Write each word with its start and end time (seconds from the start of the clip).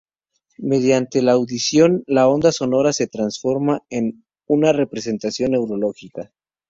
Mediante 0.57 1.21
la 1.21 1.33
"audición," 1.33 2.03
la 2.07 2.27
onda 2.27 2.51
sonora 2.51 2.91
se 2.91 3.05
transforma 3.05 3.83
en 3.91 4.25
una 4.47 4.73
representación 4.73 5.51
neurológica. 5.51 6.33